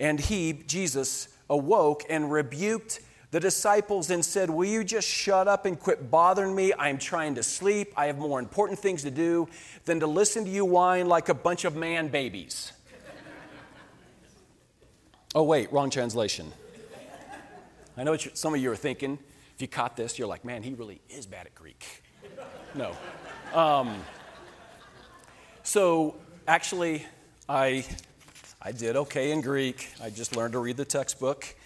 [0.00, 5.66] And he, Jesus, awoke and rebuked the disciples then said, Will you just shut up
[5.66, 6.72] and quit bothering me?
[6.78, 7.92] I'm trying to sleep.
[7.96, 9.48] I have more important things to do
[9.84, 12.72] than to listen to you whine like a bunch of man babies.
[15.34, 16.52] oh, wait, wrong translation.
[17.98, 19.18] I know what some of you are thinking.
[19.54, 22.02] If you caught this, you're like, man, he really is bad at Greek.
[22.74, 22.96] No.
[23.52, 24.02] Um,
[25.64, 27.04] so actually,
[27.48, 27.84] I,
[28.62, 29.88] I did okay in Greek.
[30.02, 31.56] I just learned to read the textbook.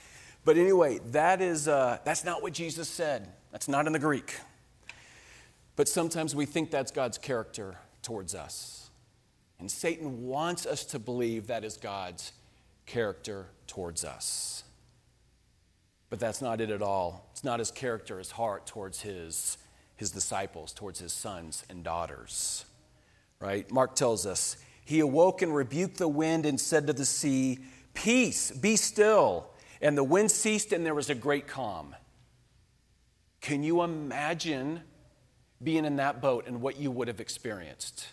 [0.44, 3.28] But anyway, that is, uh, that's not what Jesus said.
[3.52, 4.34] That's not in the Greek.
[5.76, 8.90] But sometimes we think that's God's character towards us.
[9.58, 12.32] And Satan wants us to believe that is God's
[12.86, 14.64] character towards us.
[16.10, 17.28] But that's not it at all.
[17.32, 19.56] It's not his character, his heart towards his,
[19.96, 22.64] his disciples, towards his sons and daughters
[23.42, 23.70] right?
[23.70, 27.58] Mark tells us, He awoke and rebuked the wind and said to the sea,
[27.92, 29.50] Peace, be still.
[29.82, 31.94] And the wind ceased and there was a great calm.
[33.40, 34.82] Can you imagine
[35.62, 38.06] being in that boat and what you would have experienced?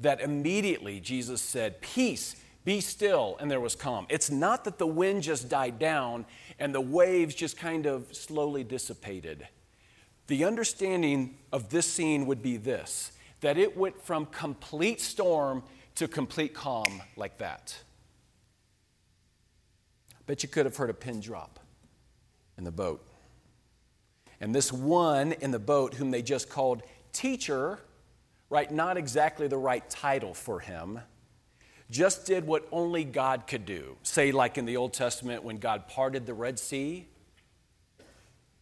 [0.00, 4.06] That immediately Jesus said, Peace, be still, and there was calm.
[4.08, 6.24] It's not that the wind just died down
[6.58, 9.46] and the waves just kind of slowly dissipated.
[10.28, 15.62] The understanding of this scene would be this that it went from complete storm
[15.96, 17.76] to complete calm like that.
[20.26, 21.58] Bet you could have heard a pin drop
[22.56, 23.06] in the boat.
[24.40, 26.82] And this one in the boat, whom they just called
[27.12, 27.78] teacher,
[28.50, 31.00] right, not exactly the right title for him,
[31.90, 33.96] just did what only God could do.
[34.02, 37.06] Say, like in the Old Testament, when God parted the Red Sea.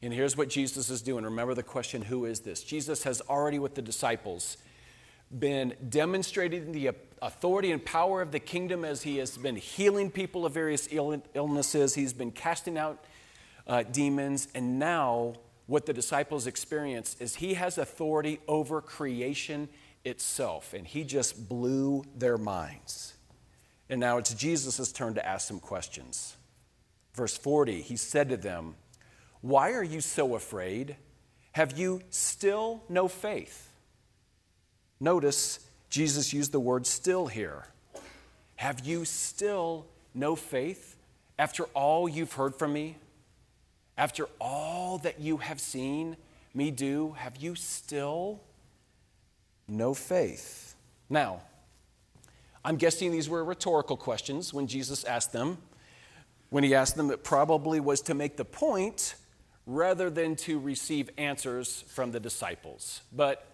[0.03, 1.25] And here's what Jesus is doing.
[1.25, 2.65] Remember the question who is this?
[2.65, 4.57] Jesus has already, with the disciples,
[5.37, 6.91] been demonstrating the
[7.23, 11.23] authority and power of the kingdom as he has been healing people of various Ill-
[11.35, 11.95] illnesses.
[11.95, 13.03] He's been casting out
[13.67, 14.49] uh, demons.
[14.55, 15.35] And now,
[15.67, 19.69] what the disciples experience is he has authority over creation
[20.05, 20.75] itself.
[20.75, 23.15] And he just blew their minds.
[23.89, 26.37] And now it's Jesus' turn to ask some questions.
[27.15, 28.75] Verse 40, he said to them,
[29.43, 30.97] Why are you so afraid?
[31.53, 33.69] Have you still no faith?
[34.99, 35.61] Notice
[35.93, 37.67] Jesus used the word still here.
[38.57, 40.97] Have you still no faith
[41.39, 42.97] after all you've heard from me?
[43.99, 46.17] After all that you have seen
[46.55, 48.41] me do, have you still
[49.69, 50.77] no faith?
[51.11, 51.43] Now,
[52.65, 55.59] I'm guessing these were rhetorical questions when Jesus asked them.
[56.49, 59.15] When he asked them, it probably was to make the point
[59.67, 63.03] rather than to receive answers from the disciples.
[63.13, 63.47] But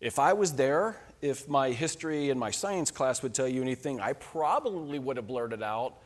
[0.00, 4.00] if I was there, if my history and my science class would tell you anything,
[4.00, 5.98] I probably would have blurted out,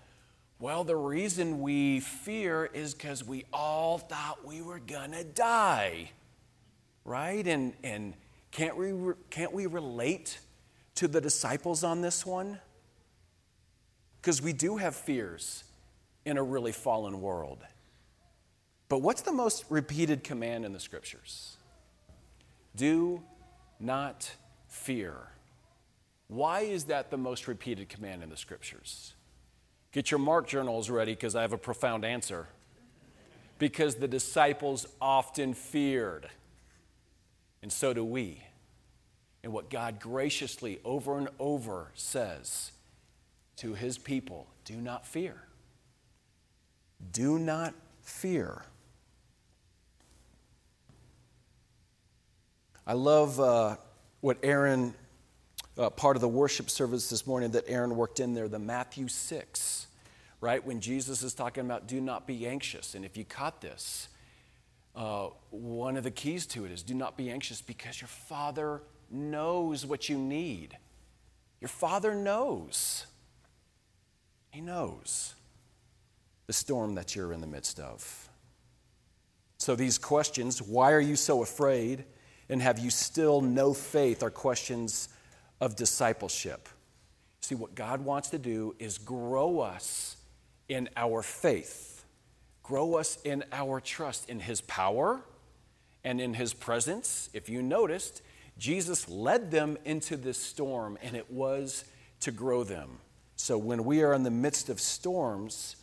[0.59, 6.11] well, the reason we fear is because we all thought we were gonna die,
[7.05, 7.46] right?
[7.46, 8.14] And, and
[8.50, 8.92] can't, we,
[9.31, 10.38] can't we relate
[10.96, 12.59] to the disciples on this one?
[14.20, 15.64] Because we do have fears
[16.24, 17.59] in a really fallen world.
[18.88, 21.57] But what's the most repeated command in the scriptures?
[22.77, 23.22] Do
[23.81, 24.31] not
[24.74, 25.14] fear.
[26.28, 29.14] Why is that the most repeated command in the scriptures?
[29.92, 32.48] Get your mark journals ready because I have a profound answer.
[33.58, 36.28] Because the disciples often feared,
[37.62, 38.42] and so do we.
[39.44, 42.72] And what God graciously over and over says
[43.56, 45.37] to his people do not fear.
[47.12, 48.64] Do not fear.
[52.87, 53.76] I love uh,
[54.24, 54.94] what Aaron,
[55.76, 59.06] uh, part of the worship service this morning that Aaron worked in there, the Matthew
[59.06, 59.87] 6,
[60.40, 60.64] right?
[60.64, 62.94] When Jesus is talking about do not be anxious.
[62.94, 64.08] And if you caught this,
[64.96, 68.80] uh, one of the keys to it is do not be anxious because your Father
[69.10, 70.78] knows what you need.
[71.60, 73.04] Your Father knows.
[74.52, 75.34] He knows
[76.46, 78.30] the storm that you're in the midst of.
[79.58, 82.06] So, these questions why are you so afraid?
[82.48, 84.22] And have you still no faith?
[84.22, 85.09] are questions
[85.61, 86.68] of discipleship.
[87.40, 90.16] See, what God wants to do is grow us
[90.68, 92.04] in our faith,
[92.62, 95.20] grow us in our trust in His power
[96.04, 97.28] and in His presence.
[97.33, 98.22] If you noticed,
[98.59, 101.85] Jesus led them into this storm, and it was
[102.20, 102.98] to grow them.
[103.37, 105.76] So when we are in the midst of storms,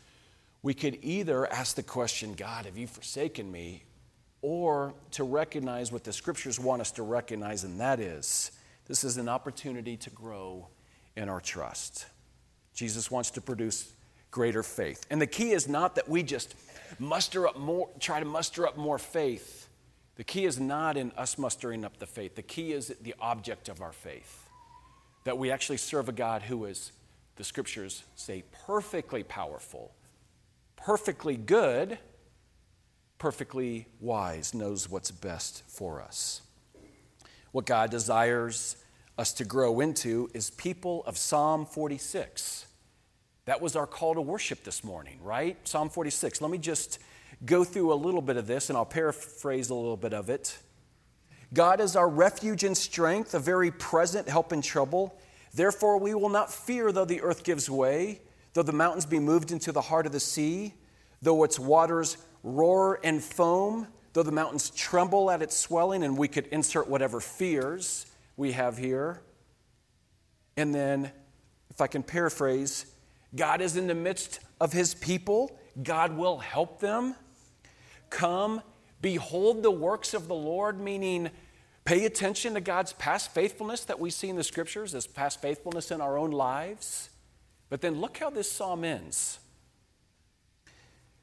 [0.63, 3.83] we could either ask the question, God, have you forsaken me?
[4.41, 8.51] Or to recognize what the scriptures want us to recognize, and that is
[8.87, 10.67] this is an opportunity to grow
[11.15, 12.07] in our trust.
[12.73, 13.93] Jesus wants to produce
[14.31, 15.05] greater faith.
[15.09, 16.55] And the key is not that we just
[16.99, 19.67] muster up more, try to muster up more faith.
[20.15, 22.35] The key is not in us mustering up the faith.
[22.35, 24.47] The key is the object of our faith.
[25.23, 26.91] That we actually serve a God who is,
[27.35, 29.93] the scriptures say, perfectly powerful,
[30.75, 31.97] perfectly good,
[33.21, 36.41] perfectly wise, knows what's best for us.
[37.51, 38.77] What God desires
[39.15, 42.65] us to grow into is people of Psalm 46.
[43.45, 45.55] That was our call to worship this morning, right?
[45.67, 46.41] Psalm 46.
[46.41, 46.97] Let me just
[47.45, 50.57] go through a little bit of this and I'll paraphrase a little bit of it.
[51.53, 55.15] God is our refuge and strength, a very present help in trouble.
[55.53, 58.21] Therefore, we will not fear though the earth gives way,
[58.53, 60.73] though the mountains be moved into the heart of the sea,
[61.21, 66.27] though its waters roar and foam, though the mountains tremble at its swelling, and we
[66.27, 68.05] could insert whatever fears
[68.37, 69.21] we have here.
[70.57, 71.11] And then,
[71.69, 72.85] if I can paraphrase,
[73.35, 77.15] God is in the midst of his people, God will help them.
[78.09, 78.61] Come,
[79.01, 81.29] behold the works of the Lord, meaning
[81.85, 85.91] pay attention to God's past faithfulness that we see in the scriptures, as past faithfulness
[85.91, 87.09] in our own lives.
[87.69, 89.39] But then look how this psalm ends.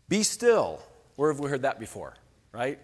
[0.08, 0.82] Be still.
[1.18, 2.14] Where have we heard that before,
[2.52, 2.78] right?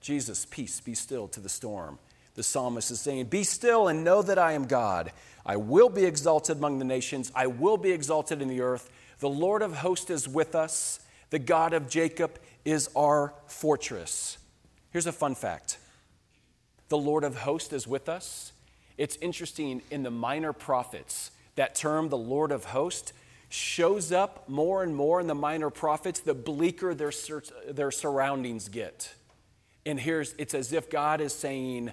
[0.00, 1.98] Jesus, peace, be still to the storm.
[2.32, 5.12] The psalmist is saying, Be still and know that I am God.
[5.44, 8.88] I will be exalted among the nations, I will be exalted in the earth.
[9.18, 11.00] The Lord of hosts is with us.
[11.28, 14.38] The God of Jacob is our fortress.
[14.90, 15.76] Here's a fun fact
[16.88, 18.52] the Lord of hosts is with us.
[18.96, 23.12] It's interesting in the minor prophets, that term, the Lord of hosts,
[23.50, 27.12] shows up more and more in the minor prophets, the bleaker their,
[27.68, 29.12] their surroundings get.
[29.84, 31.90] And here's, it's as if God is saying,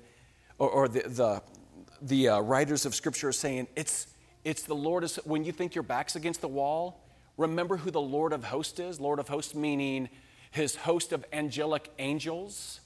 [0.60, 1.42] or, or the, the,
[2.00, 4.06] the uh, writers of Scripture are saying, it's,
[4.44, 7.04] it's the Lord, is, when you think your back's against the wall,
[7.38, 9.00] remember who the Lord of hosts is.
[9.00, 10.10] Lord of hosts meaning
[10.52, 12.82] his host of angelic angels.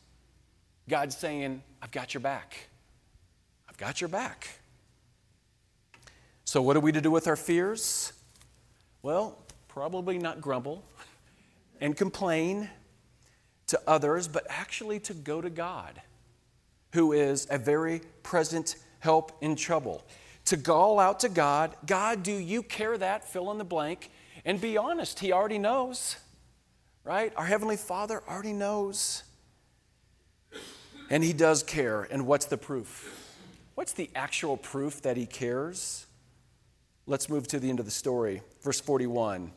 [0.88, 2.70] God's saying, I've got your back.
[3.70, 4.48] I've got your back.
[6.46, 8.14] So, what are we to do with our fears?
[9.04, 9.38] Well,
[9.68, 10.84] probably not grumble
[11.80, 12.70] and complain
[13.68, 16.02] to others, but actually to go to God,
[16.94, 20.04] who is a very present help in trouble.
[20.46, 23.28] To call out to God, God, do you care that?
[23.28, 24.12] Fill in the blank.
[24.46, 26.18] And be honest, He already knows,
[27.04, 27.32] right?
[27.36, 29.24] Our Heavenly Father already knows.
[31.10, 32.04] And He does care.
[32.12, 33.18] And what's the proof?
[33.76, 36.06] What's the actual proof that He cares?
[37.06, 38.42] Let's move to the end of the story.
[38.62, 39.52] Verse 41.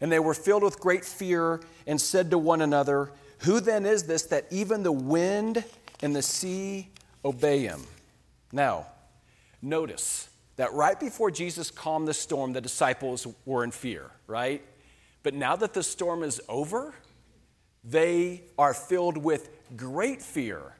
[0.00, 4.04] And they were filled with great fear and said to one another, Who then is
[4.04, 5.64] this that even the wind
[6.02, 6.90] and the sea
[7.24, 7.82] obey him?
[8.52, 8.86] Now,
[9.62, 14.62] notice that right before Jesus calmed the storm, the disciples were in fear, right?
[15.22, 16.94] But now that the storm is over,
[17.84, 20.76] they are filled with great fear.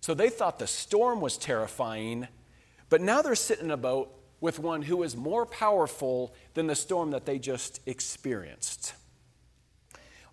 [0.00, 2.28] So they thought the storm was terrifying,
[2.88, 4.10] but now they're sitting in a boat
[4.44, 8.92] with one who is more powerful than the storm that they just experienced.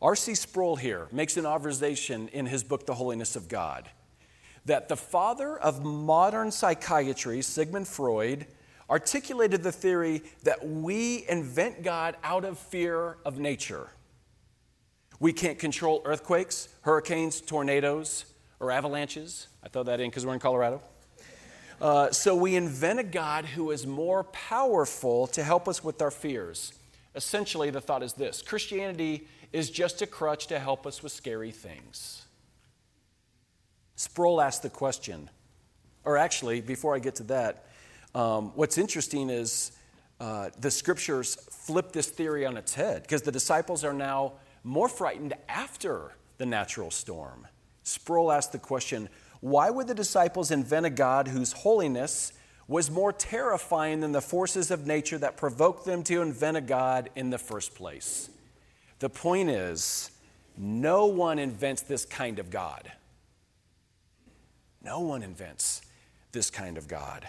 [0.02, 0.36] R.C.
[0.36, 3.90] Sproul here makes an observation in his book, The Holiness of God,
[4.66, 8.48] that the father of modern psychiatry, Sigmund Freud,
[8.90, 13.92] articulated the theory that we invent God out of fear of nature.
[15.22, 18.26] We can't control earthquakes, hurricanes, tornadoes,
[18.60, 19.48] or avalanches.
[19.64, 20.82] I throw that in because we're in Colorado.
[21.82, 26.12] Uh, so we invent a God who is more powerful to help us with our
[26.12, 26.74] fears.
[27.16, 31.50] Essentially, the thought is this Christianity is just a crutch to help us with scary
[31.50, 32.22] things.
[33.96, 35.28] Sproul asked the question,
[36.06, 37.66] or actually, before I get to that,
[38.14, 39.72] um, what's interesting is
[40.20, 44.88] uh, the scriptures flip this theory on its head because the disciples are now more
[44.88, 47.48] frightened after the natural storm.
[47.82, 49.10] Sproul asked the question
[49.42, 52.32] why would the disciples invent a God whose holiness
[52.68, 57.10] was more terrifying than the forces of nature that provoked them to invent a God
[57.16, 58.30] in the first place?
[59.00, 60.12] The point is,
[60.56, 62.92] no one invents this kind of God.
[64.84, 65.82] No one invents
[66.32, 67.28] this kind of God.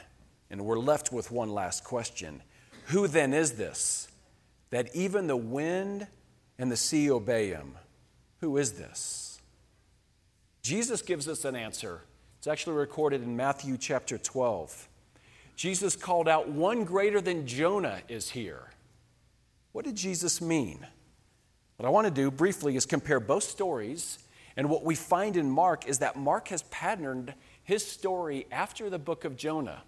[0.50, 2.42] And we're left with one last question
[2.86, 4.08] Who then is this?
[4.68, 6.06] That even the wind
[6.58, 7.76] and the sea obey him.
[8.40, 9.31] Who is this?
[10.62, 12.02] Jesus gives us an answer.
[12.38, 14.88] It's actually recorded in Matthew chapter 12.
[15.56, 18.70] Jesus called out, One greater than Jonah is here.
[19.72, 20.86] What did Jesus mean?
[21.76, 24.18] What I want to do briefly is compare both stories.
[24.56, 27.34] And what we find in Mark is that Mark has patterned
[27.64, 29.82] his story after the book of Jonah.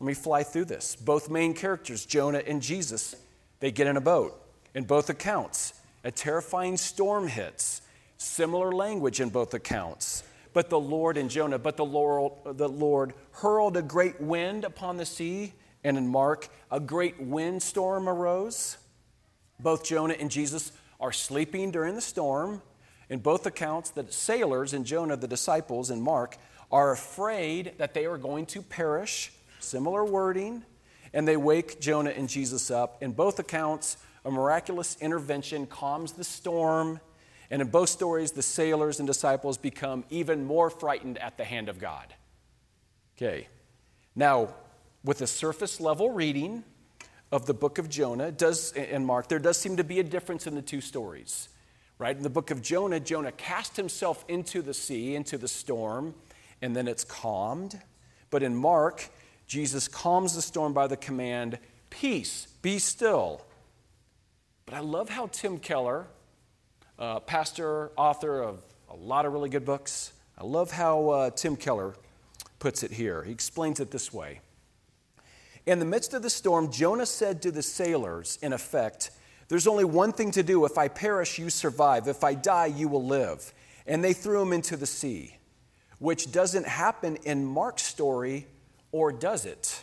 [0.00, 0.96] Let me fly through this.
[0.96, 3.14] Both main characters, Jonah and Jesus,
[3.60, 4.38] they get in a boat.
[4.74, 7.82] In both accounts, a terrifying storm hits.
[8.22, 10.22] Similar language in both accounts.
[10.52, 14.96] But the Lord in Jonah, but the Lord, the Lord hurled a great wind upon
[14.96, 18.76] the sea, and in Mark, a great windstorm arose.
[19.58, 20.70] Both Jonah and Jesus
[21.00, 22.62] are sleeping during the storm.
[23.10, 26.36] In both accounts, the sailors in Jonah, the disciples in Mark,
[26.70, 29.32] are afraid that they are going to perish.
[29.58, 30.64] Similar wording.
[31.12, 33.02] And they wake Jonah and Jesus up.
[33.02, 37.00] In both accounts, a miraculous intervention calms the storm
[37.52, 41.68] and in both stories, the sailors and disciples become even more frightened at the hand
[41.68, 42.14] of God.
[43.14, 43.46] Okay.
[44.16, 44.54] Now,
[45.04, 46.64] with a surface level reading
[47.30, 50.46] of the book of Jonah does and Mark, there does seem to be a difference
[50.46, 51.50] in the two stories.
[51.98, 52.16] Right?
[52.16, 56.14] In the book of Jonah, Jonah cast himself into the sea, into the storm,
[56.62, 57.78] and then it's calmed.
[58.30, 59.10] But in Mark,
[59.46, 61.58] Jesus calms the storm by the command,
[61.90, 63.44] Peace, be still.
[64.64, 66.06] But I love how Tim Keller,
[67.02, 70.12] uh, pastor, author of a lot of really good books.
[70.38, 71.96] I love how uh, Tim Keller
[72.60, 73.24] puts it here.
[73.24, 74.40] He explains it this way
[75.66, 79.10] In the midst of the storm, Jonah said to the sailors, in effect,
[79.48, 80.64] There's only one thing to do.
[80.64, 82.06] If I perish, you survive.
[82.06, 83.52] If I die, you will live.
[83.84, 85.38] And they threw him into the sea,
[85.98, 88.46] which doesn't happen in Mark's story,
[88.92, 89.82] or does it?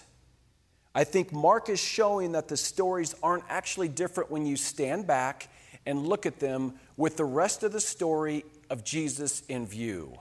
[0.96, 5.50] I think Mark is showing that the stories aren't actually different when you stand back
[5.90, 10.20] and look at them with the rest of the story of Jesus in view.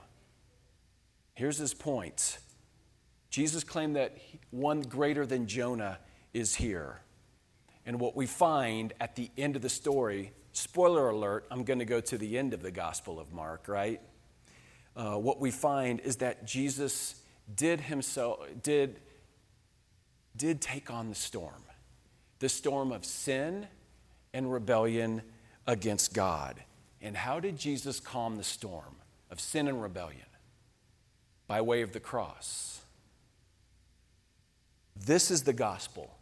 [1.35, 2.39] Here's his point
[3.29, 4.17] Jesus claimed that
[4.49, 5.99] one greater than Jonah
[6.33, 7.01] is here.
[7.85, 11.85] And what we find at the end of the story, spoiler alert, I'm going to
[11.85, 14.01] go to the end of the Gospel of Mark, right?
[14.95, 17.21] Uh, what we find is that Jesus
[17.55, 18.99] did himself, did,
[20.35, 21.63] did take on the storm
[22.39, 23.67] the storm of sin
[24.33, 25.21] and rebellion
[25.69, 26.55] against God.
[26.99, 28.95] And how did Jesus calm the storm
[29.29, 30.25] of sin and rebellion?
[31.47, 32.81] By way of the cross.
[35.05, 36.15] This is the gospel.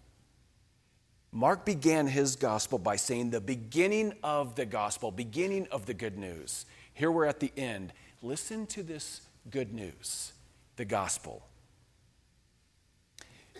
[1.32, 6.18] Mark began his gospel by saying, the beginning of the gospel, beginning of the good
[6.18, 6.66] news.
[6.94, 7.94] Here we're at the end.
[8.22, 10.34] Listen to this good news,
[10.76, 11.46] the gospel.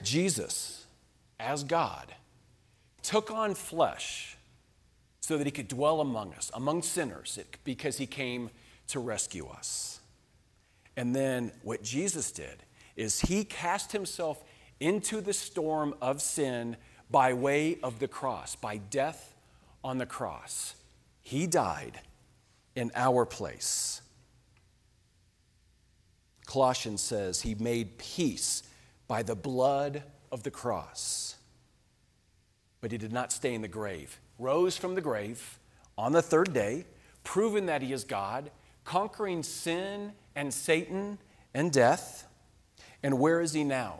[0.04, 0.86] Jesus,
[1.40, 2.14] as God,
[3.02, 4.37] took on flesh
[5.28, 8.50] so that he could dwell among us, among sinners, because he came
[8.88, 10.00] to rescue us.
[10.96, 12.64] And then what Jesus did
[12.96, 14.42] is he cast himself
[14.80, 16.78] into the storm of sin
[17.12, 19.36] by way of the cross, by death
[19.84, 20.76] on the cross.
[21.24, 22.00] He died
[22.78, 24.02] in our place.
[26.46, 28.64] Colossians says he made peace
[29.10, 31.36] by the blood of the cross.
[32.80, 35.60] But he did not stay in the grave rose from the grave
[35.98, 36.86] on the third day,
[37.24, 38.52] proven that he is God,
[38.84, 41.18] conquering sin and Satan
[41.54, 42.28] and death.
[43.04, 44.00] And where is he now?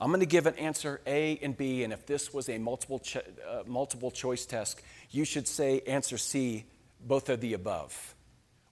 [0.00, 3.00] I'm going to give an answer A and B, and if this was a multiple,
[3.00, 4.80] cho- uh, multiple choice test,
[5.10, 6.64] you should say answer C
[7.06, 8.14] both of the above.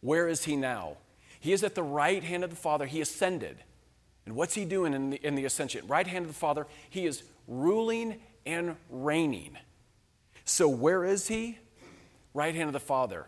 [0.01, 0.97] Where is he now?
[1.41, 2.87] He is at the right hand of the Father.
[2.87, 3.59] He ascended.
[4.25, 5.87] And what's he doing in the, in the ascension?
[5.87, 6.67] Right hand of the Father.
[6.89, 9.57] He is ruling and reigning.
[10.49, 11.59] So, where is he?
[12.33, 13.27] Right hand of the Father.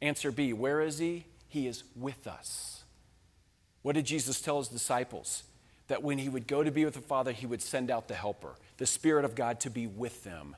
[0.00, 1.26] Answer B, where is he?
[1.48, 2.84] He is with us.
[3.82, 5.42] What did Jesus tell his disciples?
[5.88, 8.14] That when he would go to be with the Father, he would send out the
[8.14, 10.54] Helper, the Spirit of God, to be with them.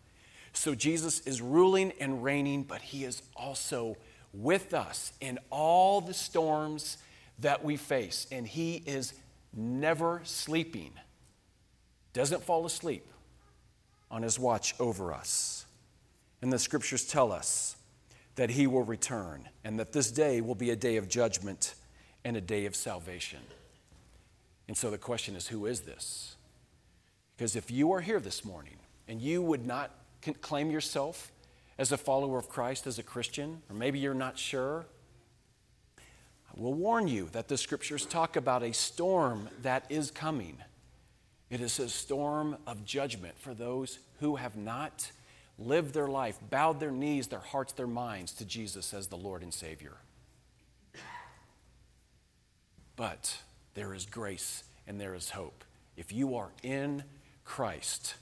[0.53, 3.97] So Jesus is ruling and reigning, but he is also
[4.35, 6.99] with us in all the storms
[7.39, 8.27] that we face.
[8.31, 9.15] And he is
[9.55, 10.93] never sleeping,
[12.13, 13.07] doesn't fall asleep
[14.11, 15.62] on his watch over us.
[16.43, 17.77] And the scriptures tell us
[18.35, 21.75] that he will return and that this day will be a day of judgment
[22.25, 23.39] and a day of salvation.
[24.69, 26.37] And so the question is who is this?
[27.37, 28.77] Because if you are here this morning
[29.07, 29.91] and you would not
[30.41, 31.31] claim yourself
[31.79, 34.87] as a follower of Christ, as a Christian, or maybe you're not sure,
[35.97, 40.59] I will warn you that the scriptures talk about a storm that is coming.
[41.51, 45.11] It is a storm of judgment for those who have not
[45.59, 49.43] lived their life, bowed their knees, their hearts, their minds to Jesus as the Lord
[49.43, 49.97] and Savior.
[52.97, 53.39] But
[53.75, 55.65] there is grace and there is hope.
[55.97, 57.05] If you are in
[57.45, 58.15] Christ,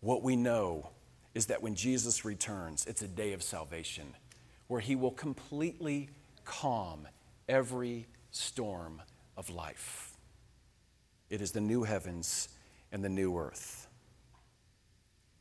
[0.00, 0.90] what we know
[1.34, 4.14] is that when Jesus returns, it's a day of salvation
[4.66, 6.10] where he will completely
[6.44, 7.06] calm
[7.48, 9.02] every storm
[9.36, 10.16] of life.
[11.30, 12.48] It is the new heavens
[12.92, 13.87] and the new earth.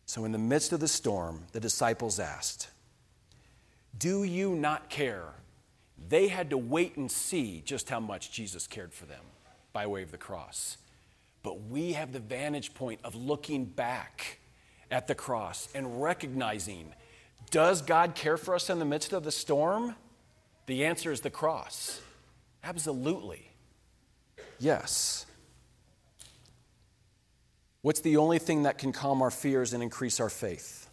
[0.08, 2.70] So, in the midst of the storm, the disciples asked,
[3.98, 5.34] Do you not care?
[6.10, 9.24] They had to wait and see just how much Jesus cared for them
[9.74, 10.78] by way of the cross.
[11.44, 14.40] But we have the vantage point of looking back
[14.90, 16.94] at the cross and recognizing
[17.52, 19.96] does God care for us in the midst of the storm?
[20.66, 22.02] The answer is the cross.
[22.64, 23.52] Absolutely.
[24.60, 25.27] Yes.
[27.88, 30.90] What's the only thing that can calm our fears and increase our faith?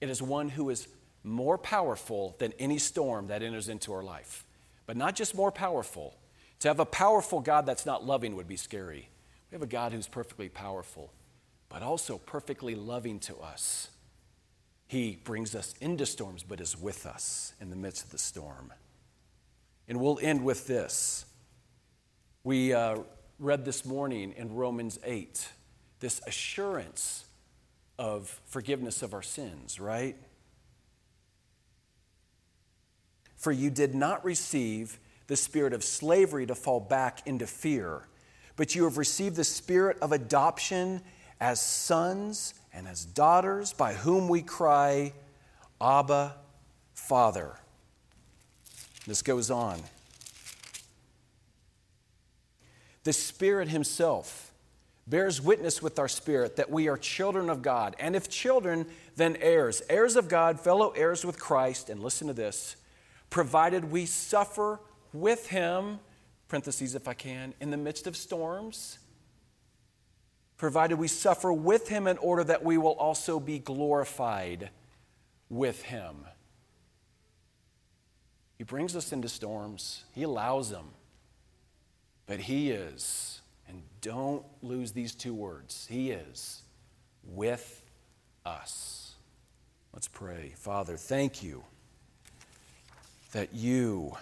[0.00, 0.88] It is one who is
[1.22, 4.44] more powerful than any storm that enters into our life.
[4.86, 6.16] But not just more powerful.
[6.58, 9.08] To have a powerful God that's not loving would be scary.
[9.48, 11.12] We have a God who's perfectly powerful,
[11.68, 13.90] but also perfectly loving to us.
[14.88, 18.72] He brings us into storms, but is with us in the midst of the storm.
[19.86, 21.24] And we'll end with this.
[22.42, 22.96] We uh,
[23.38, 25.48] read this morning in Romans 8
[26.00, 27.24] this assurance
[27.98, 30.16] of forgiveness of our sins, right?
[33.36, 38.02] For you did not receive the spirit of slavery to fall back into fear,
[38.56, 41.00] but you have received the spirit of adoption
[41.40, 45.12] as sons and as daughters, by whom we cry,
[45.80, 46.34] Abba,
[46.94, 47.56] Father.
[49.06, 49.82] This goes on.
[53.06, 54.52] The Spirit Himself
[55.06, 57.94] bears witness with our spirit that we are children of God.
[58.00, 58.84] And if children,
[59.14, 61.88] then heirs, heirs of God, fellow heirs with Christ.
[61.88, 62.74] And listen to this
[63.30, 64.80] provided we suffer
[65.12, 66.00] with Him,
[66.48, 68.98] parentheses if I can, in the midst of storms,
[70.56, 74.70] provided we suffer with Him in order that we will also be glorified
[75.48, 76.24] with Him.
[78.58, 80.86] He brings us into storms, He allows them.
[82.26, 86.62] But He is, and don't lose these two words He is
[87.24, 87.82] with
[88.44, 89.14] us.
[89.92, 90.52] Let's pray.
[90.56, 91.64] Father, thank you
[93.32, 94.16] that you,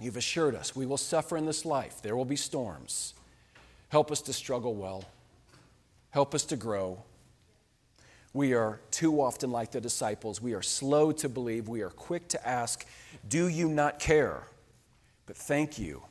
[0.00, 2.02] you've assured us we will suffer in this life.
[2.02, 3.14] There will be storms.
[3.88, 5.04] Help us to struggle well.
[6.10, 7.02] Help us to grow.
[8.32, 10.40] We are too often like the disciples.
[10.40, 11.68] We are slow to believe.
[11.68, 12.86] We are quick to ask,
[13.28, 14.44] Do you not care?
[15.26, 16.02] But thank you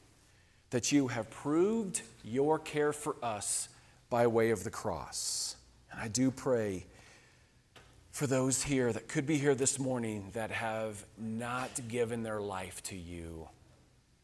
[0.70, 3.70] that you have proved your care for us
[4.10, 5.56] by way of the cross.
[5.92, 6.86] And I do pray
[8.12, 12.84] for those here that could be here this morning that have not given their life
[12.84, 13.48] to you.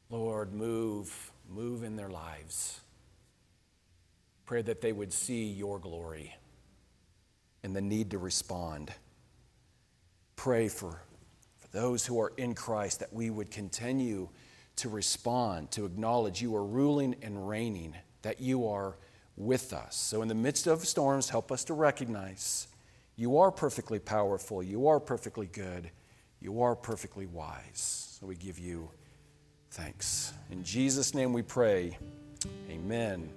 [0.10, 2.82] Lord, move, move in their lives.
[4.46, 6.36] Pray that they would see your glory
[7.64, 8.92] and the need to respond.
[10.36, 11.02] Pray for,
[11.58, 14.30] for those who are in Christ that we would continue
[14.78, 18.98] to respond, to acknowledge you are ruling and reigning, that you are
[19.38, 19.96] with us.
[19.96, 22.68] So, in the midst of storms, help us to recognize
[23.16, 25.92] you are perfectly powerful, you are perfectly good,
[26.40, 28.18] you are perfectly wise.
[28.20, 28.90] So, we give you
[29.72, 30.34] thanks.
[30.52, 31.98] In Jesus' name we pray.
[32.70, 33.30] Amen.